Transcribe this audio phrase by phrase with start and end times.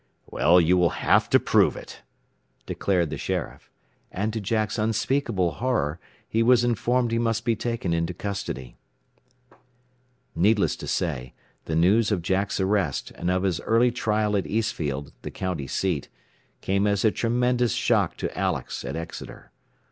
[0.25, 2.01] "Well, you will have to prove it,"
[2.65, 3.69] declared the sheriff.
[4.11, 8.77] And to Jack's unspeakable horror he was informed he must be taken into custody.
[10.35, 11.35] Needless to say,
[11.65, 16.09] the news of Jack's arrest, and of his early trial at Eastfield, the county seat,
[16.61, 19.51] came as a tremendous shock to Alex, at Exeter.